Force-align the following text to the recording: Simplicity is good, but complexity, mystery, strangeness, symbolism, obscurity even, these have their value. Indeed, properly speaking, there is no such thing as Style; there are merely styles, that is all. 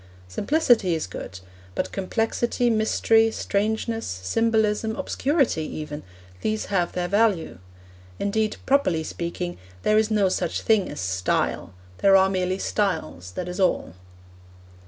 Simplicity 0.27 0.95
is 0.95 1.05
good, 1.05 1.39
but 1.75 1.91
complexity, 1.91 2.71
mystery, 2.71 3.29
strangeness, 3.29 4.07
symbolism, 4.07 4.95
obscurity 4.95 5.61
even, 5.61 6.01
these 6.41 6.65
have 6.73 6.93
their 6.93 7.07
value. 7.07 7.59
Indeed, 8.17 8.57
properly 8.65 9.03
speaking, 9.03 9.59
there 9.83 9.99
is 9.99 10.09
no 10.09 10.27
such 10.27 10.61
thing 10.61 10.89
as 10.89 10.99
Style; 10.99 11.75
there 11.99 12.15
are 12.15 12.31
merely 12.31 12.57
styles, 12.57 13.33
that 13.33 13.47
is 13.47 13.59
all. 13.59 13.93